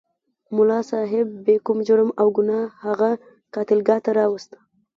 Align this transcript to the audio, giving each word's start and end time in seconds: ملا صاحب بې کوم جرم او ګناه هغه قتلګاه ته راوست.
ملا 0.55 0.79
صاحب 0.91 1.27
بې 1.45 1.55
کوم 1.65 1.79
جرم 1.87 2.09
او 2.21 2.27
ګناه 2.37 2.65
هغه 2.85 3.11
قتلګاه 3.53 3.99
ته 4.05 4.11
راوست. 4.17 4.51